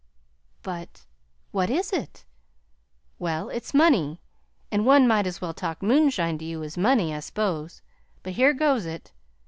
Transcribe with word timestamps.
"But 0.63 1.05
what 1.51 1.69
is 1.69 1.93
it?" 1.93 2.25
"Well, 3.19 3.49
it's 3.49 3.71
money 3.71 4.19
and 4.71 4.83
one 4.83 5.07
might 5.07 5.27
as 5.27 5.41
well 5.41 5.53
talk 5.53 5.83
moonshine 5.83 6.39
to 6.39 6.45
you 6.45 6.63
as 6.63 6.75
money, 6.75 7.13
I 7.13 7.19
s'pose; 7.19 7.83
but 8.23 8.33
here 8.33 8.55
goes 8.55 8.87
it. 8.87 9.11